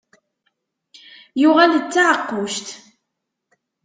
Yuɣal 1.41 1.73
d 1.83 1.85
taɛeqquct. 1.93 2.67